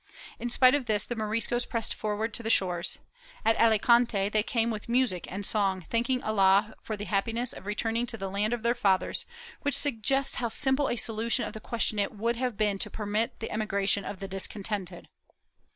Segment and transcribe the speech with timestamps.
[0.39, 2.97] In spite of this the Moriscos pressed forward to the shores.
[3.45, 8.07] At Alicante they came with music and song, thanking Allah for the happiness of returning
[8.07, 9.27] to the land of their fathers,
[9.61, 13.39] which suggests how simple a solution of the question it would have been to permit
[13.41, 15.07] the emigration of the discontented.